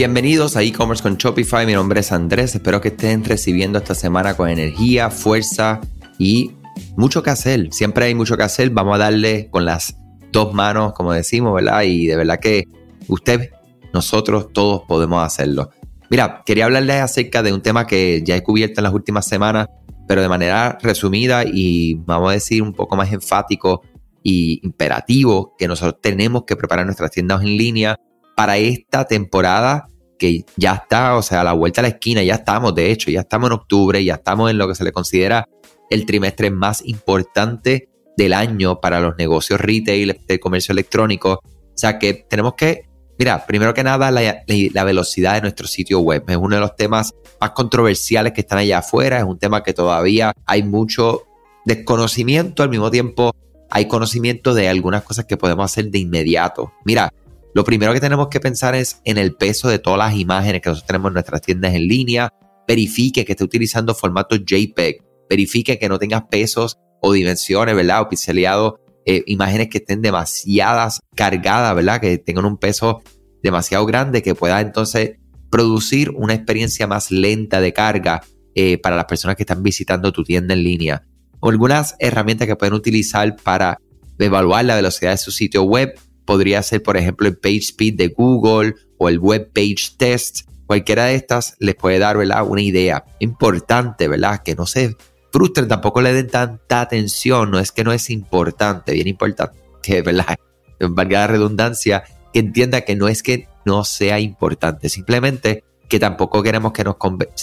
Bienvenidos 0.00 0.56
a 0.56 0.62
e-commerce 0.62 1.02
con 1.02 1.18
Shopify, 1.18 1.66
mi 1.66 1.74
nombre 1.74 2.00
es 2.00 2.10
Andrés, 2.10 2.54
espero 2.54 2.80
que 2.80 2.88
estén 2.88 3.22
recibiendo 3.22 3.78
esta 3.78 3.94
semana 3.94 4.34
con 4.34 4.48
energía, 4.48 5.10
fuerza 5.10 5.78
y 6.18 6.52
mucho 6.96 7.22
que 7.22 7.28
hacer. 7.28 7.68
Siempre 7.70 8.06
hay 8.06 8.14
mucho 8.14 8.34
que 8.38 8.42
hacer, 8.42 8.70
vamos 8.70 8.94
a 8.94 8.98
darle 8.98 9.50
con 9.50 9.66
las 9.66 9.94
dos 10.32 10.54
manos, 10.54 10.94
como 10.94 11.12
decimos, 11.12 11.54
¿verdad? 11.54 11.82
Y 11.82 12.06
de 12.06 12.16
verdad 12.16 12.40
que 12.40 12.64
usted, 13.08 13.50
nosotros, 13.92 14.54
todos 14.54 14.84
podemos 14.88 15.22
hacerlo. 15.22 15.68
Mira, 16.08 16.44
quería 16.46 16.64
hablarles 16.64 17.02
acerca 17.02 17.42
de 17.42 17.52
un 17.52 17.60
tema 17.60 17.86
que 17.86 18.22
ya 18.24 18.36
he 18.36 18.42
cubierto 18.42 18.80
en 18.80 18.84
las 18.84 18.94
últimas 18.94 19.26
semanas, 19.26 19.66
pero 20.08 20.22
de 20.22 20.30
manera 20.30 20.78
resumida 20.80 21.44
y 21.44 21.96
vamos 22.06 22.30
a 22.30 22.32
decir 22.32 22.62
un 22.62 22.72
poco 22.72 22.96
más 22.96 23.12
enfático 23.12 23.82
y 24.22 24.60
imperativo 24.64 25.54
que 25.58 25.68
nosotros 25.68 26.00
tenemos 26.00 26.44
que 26.46 26.56
preparar 26.56 26.86
nuestras 26.86 27.10
tiendas 27.10 27.42
en 27.42 27.58
línea 27.58 27.98
para 28.40 28.56
esta 28.56 29.04
temporada 29.04 29.90
que 30.18 30.46
ya 30.56 30.72
está, 30.72 31.16
o 31.16 31.20
sea, 31.20 31.42
a 31.42 31.44
la 31.44 31.52
vuelta 31.52 31.82
a 31.82 31.82
la 31.82 31.88
esquina, 31.88 32.22
ya 32.22 32.36
estamos, 32.36 32.74
de 32.74 32.90
hecho, 32.90 33.10
ya 33.10 33.20
estamos 33.20 33.48
en 33.48 33.52
octubre, 33.52 34.02
ya 34.02 34.14
estamos 34.14 34.50
en 34.50 34.56
lo 34.56 34.66
que 34.66 34.74
se 34.74 34.82
le 34.82 34.92
considera 34.92 35.46
el 35.90 36.06
trimestre 36.06 36.50
más 36.50 36.82
importante 36.86 37.90
del 38.16 38.32
año 38.32 38.80
para 38.80 38.98
los 39.00 39.18
negocios 39.18 39.60
retail, 39.60 40.18
el 40.26 40.40
comercio 40.40 40.72
electrónico. 40.72 41.42
O 41.42 41.74
sea 41.74 41.98
que 41.98 42.14
tenemos 42.14 42.54
que, 42.54 42.88
mira, 43.18 43.44
primero 43.44 43.74
que 43.74 43.84
nada, 43.84 44.10
la, 44.10 44.42
la, 44.46 44.84
velocidad 44.84 45.34
de 45.34 45.42
nuestro 45.42 45.66
sitio 45.66 46.00
web 46.00 46.24
es 46.26 46.36
uno 46.38 46.54
de 46.54 46.62
los 46.62 46.76
temas 46.76 47.12
más 47.42 47.50
controversiales 47.50 48.32
que 48.32 48.40
están 48.40 48.56
allá 48.56 48.78
afuera, 48.78 49.18
es 49.18 49.24
un 49.24 49.38
tema 49.38 49.62
que 49.62 49.74
todavía 49.74 50.32
hay 50.46 50.62
mucho 50.62 51.24
desconocimiento, 51.66 52.62
al 52.62 52.70
mismo 52.70 52.90
tiempo 52.90 53.32
hay 53.68 53.86
conocimiento 53.86 54.54
de 54.54 54.70
algunas 54.70 55.02
cosas 55.02 55.26
que 55.26 55.36
podemos 55.36 55.70
hacer 55.70 55.90
de 55.90 55.98
inmediato. 55.98 56.72
Mira, 56.86 57.12
lo 57.54 57.64
primero 57.64 57.92
que 57.92 58.00
tenemos 58.00 58.28
que 58.28 58.40
pensar 58.40 58.74
es 58.74 59.00
en 59.04 59.18
el 59.18 59.34
peso 59.34 59.68
de 59.68 59.78
todas 59.78 59.98
las 59.98 60.18
imágenes 60.18 60.62
que 60.62 60.70
nosotros 60.70 60.86
tenemos 60.86 61.10
en 61.10 61.14
nuestras 61.14 61.40
tiendas 61.40 61.74
en 61.74 61.88
línea. 61.88 62.32
Verifique 62.66 63.24
que 63.24 63.32
esté 63.32 63.42
utilizando 63.42 63.94
formato 63.94 64.36
JPEG. 64.36 65.02
Verifique 65.28 65.78
que 65.78 65.88
no 65.88 65.98
tengas 65.98 66.22
pesos 66.30 66.78
o 67.00 67.12
dimensiones, 67.12 67.74
¿verdad? 67.74 68.02
O 68.02 68.08
pixeleado, 68.08 68.78
eh, 69.04 69.24
imágenes 69.26 69.68
que 69.68 69.78
estén 69.78 70.00
demasiadas 70.02 71.00
cargadas, 71.16 71.74
¿verdad? 71.74 72.00
Que 72.00 72.18
tengan 72.18 72.44
un 72.44 72.56
peso 72.56 73.02
demasiado 73.42 73.84
grande 73.86 74.22
que 74.22 74.34
pueda 74.34 74.60
entonces 74.60 75.16
producir 75.50 76.10
una 76.10 76.34
experiencia 76.34 76.86
más 76.86 77.10
lenta 77.10 77.60
de 77.60 77.72
carga 77.72 78.22
eh, 78.54 78.78
para 78.78 78.94
las 78.94 79.06
personas 79.06 79.36
que 79.36 79.42
están 79.42 79.62
visitando 79.62 80.12
tu 80.12 80.22
tienda 80.22 80.54
en 80.54 80.62
línea. 80.62 81.02
O 81.40 81.48
algunas 81.48 81.96
herramientas 81.98 82.46
que 82.46 82.54
pueden 82.54 82.74
utilizar 82.74 83.34
para 83.42 83.78
evaluar 84.18 84.64
la 84.64 84.76
velocidad 84.76 85.12
de 85.12 85.16
su 85.16 85.32
sitio 85.32 85.64
web 85.64 85.98
podría 86.30 86.62
ser, 86.62 86.80
por 86.80 86.96
ejemplo, 86.96 87.26
el 87.26 87.36
PageSpeed 87.36 87.96
de 87.96 88.06
Google 88.06 88.76
o 88.98 89.08
el 89.08 89.18
Web 89.18 89.50
Page 89.52 89.96
Test. 89.96 90.42
Cualquiera 90.64 91.06
de 91.06 91.16
estas 91.16 91.56
les 91.58 91.74
puede 91.74 91.98
dar 91.98 92.16
¿verdad? 92.16 92.46
una 92.46 92.62
idea 92.62 93.04
importante, 93.18 94.06
¿verdad? 94.06 94.40
Que 94.44 94.54
no 94.54 94.64
se 94.64 94.94
frustren, 95.32 95.66
tampoco 95.66 96.00
le 96.00 96.12
den 96.12 96.28
tanta 96.28 96.82
atención. 96.82 97.50
No 97.50 97.58
es 97.58 97.72
que 97.72 97.82
no 97.82 97.92
es 97.92 98.10
importante, 98.10 98.92
bien 98.92 99.08
importante, 99.08 99.58
¿verdad? 100.04 100.36
Valga 100.78 101.18
la 101.18 101.26
redundancia, 101.26 102.04
que 102.32 102.38
entienda 102.38 102.82
que 102.82 102.94
no 102.94 103.08
es 103.08 103.24
que 103.24 103.48
no 103.64 103.82
sea 103.82 104.20
importante, 104.20 104.88
simplemente 104.88 105.64
que 105.88 105.98
tampoco 105.98 106.44
queremos 106.44 106.72
que 106.72 106.84
nos 106.84 106.94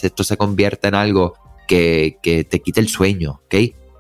esto 0.01 0.23
se 0.23 0.37
convierta 0.37 0.87
en 0.87 0.95
algo 0.95 1.33
que, 1.67 2.19
que 2.23 2.45
te 2.45 2.61
quite 2.61 2.79
el 2.79 2.87
sueño, 2.87 3.41
¿ok? 3.47 3.55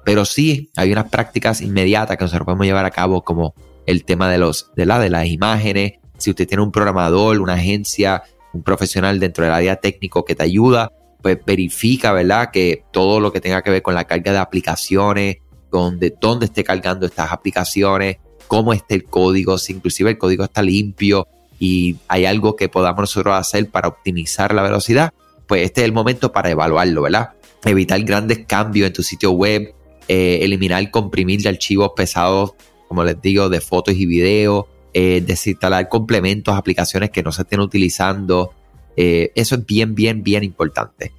Pero 0.05 0.23
sí 0.23 0.71
hay 0.77 0.93
unas 0.93 1.09
prácticas 1.09 1.59
inmediatas 1.59 2.15
que 2.15 2.23
nosotros 2.23 2.45
podemos 2.45 2.65
llevar 2.65 2.85
a 2.85 2.91
cabo 2.91 3.21
como 3.21 3.53
el 3.87 4.03
tema 4.03 4.29
de, 4.29 4.37
los, 4.37 4.69
de, 4.75 4.85
la, 4.85 4.99
de 4.99 5.09
las 5.09 5.25
imágenes. 5.25 5.93
Si 6.17 6.29
usted 6.29 6.47
tiene 6.47 6.61
un 6.61 6.71
programador, 6.71 7.39
una 7.39 7.53
agencia, 7.53 8.21
un 8.53 8.61
profesional 8.61 9.19
dentro 9.19 9.43
del 9.43 9.53
área 9.53 9.77
técnico 9.77 10.23
que 10.25 10.35
te 10.35 10.43
ayuda, 10.43 10.91
pues 11.21 11.39
verifica, 11.43 12.11
¿verdad? 12.11 12.51
Que 12.51 12.83
todo 12.91 13.19
lo 13.19 13.31
que 13.31 13.41
tenga 13.41 13.63
que 13.63 13.71
ver 13.71 13.81
con 13.81 13.95
la 13.95 14.03
carga 14.03 14.31
de 14.31 14.37
aplicaciones, 14.37 15.37
donde, 15.71 16.13
dónde 16.19 16.45
esté 16.45 16.63
cargando 16.63 17.05
estas 17.05 17.31
aplicaciones, 17.31 18.17
cómo 18.47 18.73
esté 18.73 18.95
el 18.95 19.05
código, 19.05 19.57
si 19.57 19.73
inclusive 19.73 20.11
el 20.11 20.17
código 20.17 20.43
está 20.43 20.61
limpio 20.61 21.27
y 21.59 21.97
hay 22.07 22.25
algo 22.25 22.55
que 22.55 22.69
podamos 22.69 23.01
nosotros 23.01 23.35
hacer 23.35 23.69
para 23.69 23.87
optimizar 23.87 24.53
la 24.53 24.63
velocidad, 24.63 25.13
pues 25.47 25.63
este 25.63 25.81
es 25.81 25.85
el 25.85 25.93
momento 25.93 26.31
para 26.31 26.49
evaluarlo, 26.49 27.03
¿verdad? 27.03 27.31
Evitar 27.63 28.01
grandes 28.03 28.45
cambios 28.45 28.87
en 28.87 28.93
tu 28.93 29.03
sitio 29.03 29.31
web, 29.31 29.73
eh, 30.07 30.39
eliminar, 30.41 30.89
comprimir 30.91 31.41
de 31.41 31.49
archivos 31.49 31.91
pesados 31.95 32.51
como 32.87 33.03
les 33.03 33.21
digo, 33.21 33.49
de 33.49 33.61
fotos 33.61 33.95
y 33.95 34.05
videos, 34.05 34.65
eh, 34.93 35.21
desinstalar 35.25 35.89
complementos, 35.89 36.55
aplicaciones 36.55 37.11
que 37.11 37.23
no 37.23 37.31
se 37.31 37.43
estén 37.43 37.59
utilizando. 37.59 38.53
Eh, 38.95 39.31
eso 39.35 39.55
es 39.55 39.65
bien, 39.65 39.93
bien, 39.93 40.23
bien 40.23 40.43
importante. 40.43 41.13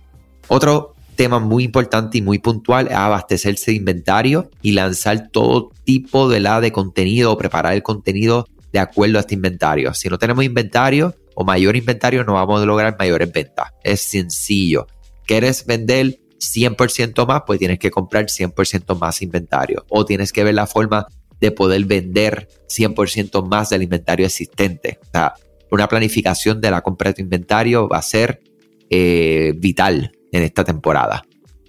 Otro 0.49 0.95
tema 1.15 1.41
muy 1.41 1.65
importante 1.65 2.19
y 2.19 2.23
muy 2.23 2.39
puntual 2.39 2.87
es 2.89 2.95
abastecerse 2.95 3.73
de 3.73 3.77
inventario 3.77 4.51
y 4.63 4.73
lanzar 4.73 5.31
todo 5.31 5.71
tipo 5.85 6.29
de, 6.29 6.41
la 6.41 6.61
de 6.61 6.73
contenido 6.73 7.33
o 7.33 7.39
preparar 7.39 7.75
el 7.75 7.83
contenido 7.83 8.49
de 8.73 8.79
acuerdo 8.79 9.19
a 9.19 9.21
este 9.21 9.35
inventario. 9.35 9.93
Si 9.95 10.09
no 10.09 10.19
tenemos 10.19 10.45
inventario 10.45 11.15
o 11.35 11.45
mayor 11.45 11.77
inventario, 11.77 12.25
no 12.25 12.35
vamos 12.35 12.63
a 12.63 12.67
lograr 12.67 12.97
mayores 12.99 13.33
ventas. 13.33 13.71
Es 13.83 14.01
sencillo. 14.01 14.87
¿Quieres 15.27 15.67
vender 15.67 16.19
100% 16.39 17.27
más? 17.27 17.43
Pues 17.47 17.59
tienes 17.59 17.79
que 17.79 17.91
comprar 17.91 18.27
100% 18.27 18.99
más 18.99 19.21
inventario. 19.23 19.85
O 19.89 20.05
tienes 20.05 20.33
que 20.33 20.45
ver 20.45 20.55
la 20.55 20.67
forma 20.67 21.07
de 21.41 21.51
poder 21.53 21.85
vender 21.85 22.49
100% 22.69 23.47
más 23.47 23.71
del 23.71 23.83
inventario 23.83 24.27
existente. 24.27 24.99
O 25.03 25.11
sea, 25.13 25.35
una 25.71 25.89
planificación 25.89 26.61
de 26.61 26.71
la 26.71 26.81
compra 26.81 27.11
de 27.11 27.15
tu 27.15 27.23
inventario 27.23 27.89
va 27.89 27.99
a 27.99 28.03
ser 28.03 28.41
eh, 28.91 29.55
vital 29.57 30.13
en 30.33 30.43
esta 30.43 30.65
temporada. 30.65 31.23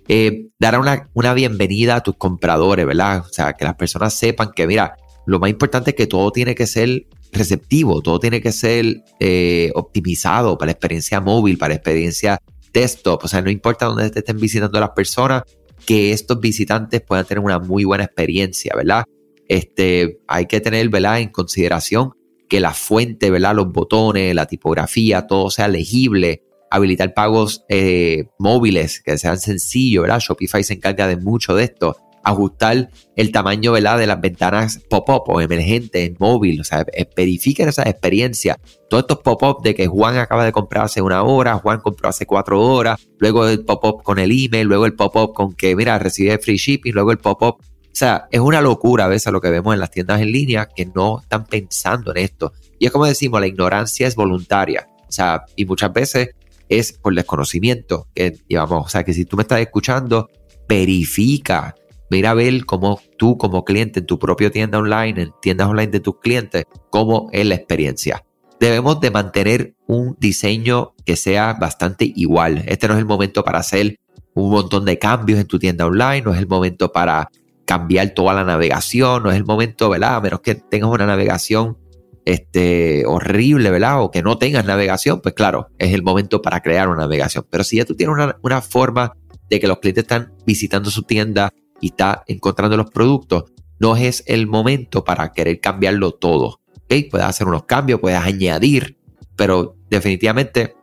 Eh, 0.08 0.48
dará 0.58 0.80
una, 0.80 1.10
una, 1.14 1.34
bienvenida 1.34 1.98
a 1.98 2.04
tus 2.04 2.16
compradores, 2.16 2.86
¿verdad? 2.86 3.20
O 3.20 3.32
sea, 3.32 3.54
que 3.54 3.66
las 3.66 3.76
personas 3.76 4.14
sepan 4.14 4.52
que, 4.56 4.66
mira, 4.66 4.96
lo 5.28 5.40
más 5.40 5.52
importante 5.52 5.92
es 5.92 5.96
que 5.96 6.08
todo 6.08 6.32
tiene 6.32 6.56
que 6.56 6.66
ser 6.66 7.06
receptivo, 7.32 8.02
todo 8.02 8.20
tiene 8.20 8.42
que 8.42 8.52
ser 8.52 9.04
eh, 9.20 9.72
optimizado 9.76 10.58
para 10.58 10.68
la 10.68 10.72
experiencia 10.72 11.22
móvil, 11.22 11.60
para 11.60 11.70
la 11.70 11.76
experiencia 11.76 12.40
desktop. 12.74 13.26
O 13.26 13.28
sea, 13.28 13.42
no 13.42 13.52
importa 13.52 13.86
dónde 13.86 14.10
te 14.10 14.20
estén 14.20 14.40
visitando 14.40 14.80
las 14.80 14.92
personas, 14.92 15.44
que 15.86 16.12
estos 16.12 16.40
visitantes 16.40 17.02
puedan 17.02 17.26
tener 17.26 17.44
una 17.44 17.60
muy 17.60 17.84
buena 17.84 18.04
experiencia, 18.06 18.74
¿verdad? 18.76 19.04
Este, 19.50 20.22
hay 20.28 20.46
que 20.46 20.62
tener 20.62 20.88
¿verdad? 20.88 21.20
en 21.20 21.30
consideración 21.30 22.14
que 22.48 22.60
la 22.60 22.74
fuente, 22.74 23.30
¿verdad? 23.30 23.56
los 23.56 23.72
botones, 23.72 24.34
la 24.34 24.46
tipografía, 24.46 25.28
todo 25.28 25.50
sea 25.50 25.68
legible, 25.68 26.44
habilitar 26.72 27.14
pagos 27.14 27.66
eh, 27.68 28.30
móviles 28.38 29.02
que 29.04 29.18
sean 29.18 29.40
sencillos, 29.40 30.04
¿verdad? 30.04 30.20
Shopify 30.20 30.64
se 30.64 30.76
encarga 30.76 31.08
de 31.08 31.18
mucho 31.18 31.56
de 31.56 31.66
esto. 31.66 31.98
Ajustar 32.22 32.90
el 33.16 33.32
tamaño 33.32 33.72
¿verdad? 33.72 33.98
de 33.98 34.06
las 34.06 34.20
ventanas 34.20 34.82
pop-up 34.90 35.24
o 35.28 35.42
emergentes 35.42 36.08
en 36.08 36.18
móvil, 36.20 36.62
o 36.62 36.64
sea, 36.64 36.86
verifiquen 37.16 37.70
esa 37.70 37.84
experiencia. 37.84 38.58
Todos 38.90 39.04
estos 39.04 39.20
pop-up 39.20 39.64
de 39.64 39.74
que 39.74 39.88
Juan 39.88 40.18
acaba 40.18 40.44
de 40.44 40.52
comprar 40.52 40.86
hace 40.86 41.02
una 41.02 41.24
hora, 41.24 41.56
Juan 41.56 41.80
compró 41.80 42.10
hace 42.10 42.26
cuatro 42.26 42.62
horas, 42.62 43.00
luego 43.20 43.48
el 43.48 43.64
pop-up 43.64 44.04
con 44.04 44.20
el 44.20 44.32
email, 44.32 44.68
luego 44.68 44.86
el 44.86 44.96
pop-up 44.96 45.34
con 45.34 45.54
que, 45.54 45.76
mira, 45.76 45.98
recibe 45.98 46.38
free 46.40 46.58
shipping, 46.58 46.94
luego 46.94 47.12
el 47.12 47.20
pop-up 47.20 47.64
o 47.92 47.96
sea, 48.00 48.28
es 48.32 48.40
una 48.40 48.62
locura 48.62 49.06
a 49.06 49.08
veces 49.08 49.34
lo 49.34 49.42
que 49.42 49.50
vemos 49.50 49.74
en 49.74 49.80
las 49.80 49.92
tiendas 49.92 50.22
en 50.22 50.32
línea 50.32 50.68
que 50.68 50.86
no 50.86 51.20
están 51.20 51.46
pensando 51.46 52.12
en 52.12 52.24
esto. 52.24 52.54
Y 52.78 52.86
es 52.86 52.92
como 52.92 53.06
decimos, 53.06 53.42
la 53.42 53.48
ignorancia 53.48 54.08
es 54.08 54.16
voluntaria. 54.16 54.88
O 55.08 55.12
sea, 55.12 55.44
y 55.56 55.66
muchas 55.66 55.92
veces 55.92 56.30
es 56.70 56.94
por 56.94 57.14
desconocimiento. 57.16 58.08
Que, 58.14 58.38
o 58.58 58.88
sea, 58.88 59.04
que 59.04 59.14
si 59.14 59.26
tú 59.26 59.36
me 59.36 59.44
estás 59.44 59.60
escuchando, 59.60 60.30
verifica, 60.68 61.76
mira 62.10 62.32
a 62.32 62.36
ver 62.36 62.66
cómo 62.66 63.02
tú 63.18 63.38
como 63.38 63.66
cliente 63.66 64.00
en 64.00 64.06
tu 64.06 64.20
propia 64.20 64.52
tienda 64.52 64.78
online, 64.78 65.22
en 65.22 65.32
tiendas 65.42 65.68
online 65.68 65.92
de 65.92 66.00
tus 66.00 66.20
clientes, 66.20 66.66
cómo 66.92 67.28
es 67.34 67.46
la 67.46 67.56
experiencia. 67.56 68.24
Debemos 68.60 69.02
de 69.02 69.10
mantener 69.10 69.76
un 69.88 70.16
diseño 70.20 70.94
que 71.06 71.16
sea 71.16 71.54
bastante 71.54 72.12
igual. 72.16 72.64
Este 72.68 72.88
no 72.88 72.94
es 72.94 73.00
el 73.00 73.06
momento 73.06 73.44
para 73.44 73.60
hacer 73.60 73.98
un 74.36 74.52
montón 74.52 74.86
de 74.86 75.00
cambios 75.00 75.40
en 75.40 75.48
tu 75.48 75.60
tienda 75.60 75.86
online, 75.86 76.22
no 76.22 76.34
es 76.34 76.40
el 76.40 76.48
momento 76.48 76.92
para 76.92 77.30
cambiar 77.70 78.16
toda 78.16 78.34
la 78.34 78.44
navegación, 78.44 79.22
no 79.22 79.30
es 79.30 79.38
el 79.38 79.46
momento, 79.46 79.92
¿verdad? 79.92 80.16
A 80.16 80.22
menos 80.22 80.40
que 80.40 80.56
tengas 80.56 80.90
una 80.90 81.06
navegación 81.06 81.78
este, 82.26 83.06
horrible, 83.06 83.70
¿verdad? 83.70 84.02
O 84.02 84.10
que 84.10 84.24
no 84.24 84.40
tengas 84.40 84.66
navegación, 84.66 85.22
pues 85.22 85.36
claro, 85.36 85.68
es 85.78 85.94
el 85.94 86.02
momento 86.02 86.42
para 86.42 86.62
crear 86.62 86.90
una 86.90 87.02
navegación. 87.02 87.46
Pero 87.48 87.64
si 87.64 87.78
ya 87.78 87.86
tú 87.86 87.94
tienes 87.94 88.16
una, 88.42 88.62
forma 88.62 89.14
de 89.52 89.60
que 89.60 89.68
los 89.68 89.78
clientes 89.78 90.06
están 90.06 90.34
visitando 90.48 90.90
su 90.90 91.04
tienda 91.04 91.54
y 91.80 91.90
está 91.90 92.24
encontrando 92.26 92.76
los 92.76 92.90
productos, 92.90 93.44
no 93.78 93.96
es 93.96 94.24
el 94.26 94.48
momento 94.48 95.04
para 95.04 95.32
querer 95.32 95.60
cambiarlo 95.60 96.14
todo. 96.14 96.62
Puedes 96.88 97.28
hacer 97.28 97.46
unos 97.46 97.66
cambios, 97.66 98.00
puedes 98.00 98.18
añadir, 98.18 98.98
pero 99.36 99.76
definitivamente 99.92 100.76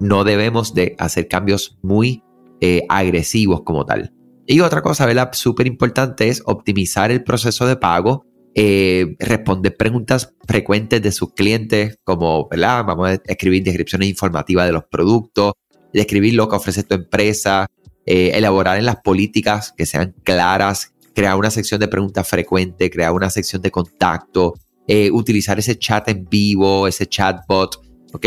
no 0.00 0.24
debemos 0.24 0.74
de 0.74 0.96
hacer 0.98 1.28
cambios 1.28 1.78
muy 1.80 2.22
eh, 2.60 2.84
agresivos 2.90 3.62
como 3.62 3.86
tal. 3.86 4.12
Y 4.52 4.58
otra 4.62 4.82
cosa, 4.82 5.06
¿verdad? 5.06 5.30
Súper 5.32 5.68
importante 5.68 6.28
es 6.28 6.42
optimizar 6.44 7.12
el 7.12 7.22
proceso 7.22 7.68
de 7.68 7.76
pago. 7.76 8.26
eh, 8.52 9.14
responder 9.20 9.76
preguntas 9.76 10.34
frecuentes 10.44 11.00
de 11.00 11.12
sus 11.12 11.34
clientes, 11.34 12.00
como, 12.02 12.48
¿verdad? 12.48 12.84
Vamos 12.84 13.10
a 13.10 13.12
escribir 13.26 13.62
descripciones 13.62 14.08
informativas 14.08 14.66
de 14.66 14.72
los 14.72 14.82
productos, 14.90 15.52
describir 15.92 16.34
lo 16.34 16.48
que 16.48 16.56
ofrece 16.56 16.82
tu 16.82 16.96
empresa, 16.96 17.68
eh, 18.06 18.32
elaborar 18.34 18.76
en 18.76 18.86
las 18.86 18.96
políticas 18.96 19.72
que 19.76 19.86
sean 19.86 20.16
claras, 20.24 20.94
crear 21.14 21.36
una 21.36 21.52
sección 21.52 21.78
de 21.78 21.86
preguntas 21.86 22.26
frecuentes, 22.26 22.90
crear 22.90 23.12
una 23.12 23.30
sección 23.30 23.62
de 23.62 23.70
contacto, 23.70 24.54
eh, 24.88 25.12
utilizar 25.12 25.60
ese 25.60 25.78
chat 25.78 26.08
en 26.08 26.24
vivo, 26.28 26.88
ese 26.88 27.06
chatbot, 27.06 27.76
¿ok? 28.12 28.26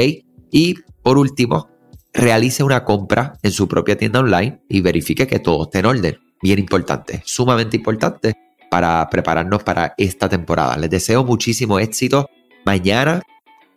Y 0.51 0.75
por 1.01 1.17
último, 1.17 1.67
realice 2.13 2.63
una 2.63 2.83
compra 2.83 3.33
en 3.41 3.51
su 3.51 3.67
propia 3.67 3.97
tienda 3.97 4.19
online 4.19 4.61
y 4.69 4.81
verifique 4.81 5.27
que 5.27 5.39
todo 5.39 5.63
esté 5.63 5.79
en 5.79 5.85
orden. 5.85 6.19
Bien 6.41 6.59
importante, 6.59 7.21
sumamente 7.25 7.77
importante 7.77 8.33
para 8.69 9.07
prepararnos 9.09 9.63
para 9.63 9.93
esta 9.97 10.29
temporada. 10.29 10.77
Les 10.77 10.89
deseo 10.89 11.23
muchísimo 11.23 11.79
éxito. 11.79 12.29
Mañana, 12.65 13.21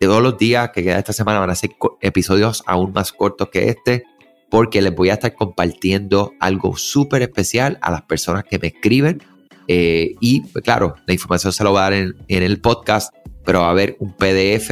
de 0.01 0.07
todos 0.07 0.23
los 0.23 0.37
días 0.39 0.71
que 0.71 0.83
queda 0.83 0.99
esta 0.99 1.13
semana, 1.13 1.41
van 1.41 1.51
a 1.51 1.55
ser 1.55 1.71
episodios 2.01 2.63
aún 2.67 2.93
más 2.93 3.13
cortos 3.13 3.49
que 3.51 3.69
este, 3.69 4.05
porque 4.51 4.83
les 4.83 4.95
voy 4.95 5.11
a 5.11 5.15
estar 5.15 5.35
compartiendo 5.35 6.33
algo 6.41 6.77
súper 6.77 7.23
especial 7.23 7.79
a 7.83 7.91
las 7.91 8.03
personas 8.03 8.45
que 8.45 8.59
me 8.59 8.69
escriben. 8.69 9.23
Eh, 9.69 10.15
y 10.21 10.43
pues, 10.43 10.65
claro, 10.65 10.95
la 11.07 11.15
información 11.15 11.53
se 11.53 11.65
lo 11.65 11.73
va 11.73 11.81
a 11.81 11.91
dar 11.91 11.93
en, 11.95 12.15
en 12.29 12.43
el 12.43 12.61
podcast, 12.61 13.15
pero 13.45 13.61
va 13.61 13.69
a 13.69 13.71
haber 13.71 13.97
un 14.01 14.13
PDF 14.13 14.71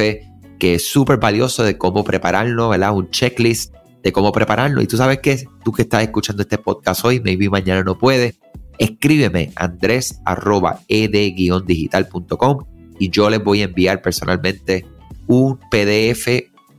que 0.59 0.75
es 0.75 0.87
súper 0.87 1.17
valioso 1.17 1.63
de 1.63 1.77
cómo 1.77 2.03
prepararlo, 2.03 2.69
¿verdad? 2.69 2.95
Un 2.95 3.09
checklist 3.09 3.73
de 4.03 4.11
cómo 4.11 4.31
prepararlo. 4.31 4.81
Y 4.81 4.87
tú 4.87 4.97
sabes 4.97 5.19
que 5.19 5.45
tú 5.63 5.71
que 5.71 5.81
estás 5.83 6.03
escuchando 6.03 6.43
este 6.43 6.57
podcast 6.57 7.03
hoy, 7.03 7.19
maybe 7.19 7.49
mañana 7.49 7.83
no 7.83 7.97
puedes, 7.97 8.35
escríbeme 8.77 9.51
andrés 9.55 10.21
arroba 10.25 10.79
ed-digital.com 10.87 12.65
y 12.99 13.09
yo 13.09 13.29
les 13.29 13.43
voy 13.43 13.61
a 13.61 13.65
enviar 13.65 14.01
personalmente 14.01 14.85
un 15.27 15.59
PDF, 15.71 16.27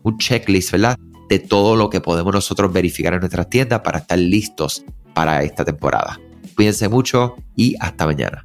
un 0.02 0.18
checklist, 0.18 0.72
¿verdad? 0.72 0.98
De 1.28 1.38
todo 1.38 1.76
lo 1.76 1.90
que 1.90 2.00
podemos 2.00 2.32
nosotros 2.32 2.72
verificar 2.72 3.12
en 3.14 3.20
nuestras 3.20 3.50
tiendas 3.50 3.80
para 3.80 3.98
estar 3.98 4.18
listos 4.18 4.84
para 5.14 5.42
esta 5.42 5.64
temporada. 5.64 6.20
Cuídense 6.54 6.88
mucho 6.88 7.34
y 7.54 7.74
hasta 7.80 8.06
mañana. 8.06 8.44